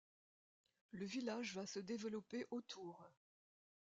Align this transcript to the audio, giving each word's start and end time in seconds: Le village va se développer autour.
Le 0.93 1.05
village 1.05 1.53
va 1.53 1.67
se 1.67 1.77
développer 1.77 2.47
autour. 2.49 3.11